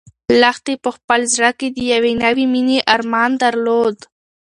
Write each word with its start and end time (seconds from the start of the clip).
لښتې 0.41 0.73
په 0.83 0.89
خپل 0.97 1.19
زړه 1.33 1.51
کې 1.59 1.67
د 1.71 1.77
یوې 1.93 2.13
نوې 2.23 2.45
مېنې 2.53 2.77
ارمان 2.93 3.31
درلود. 3.43 3.97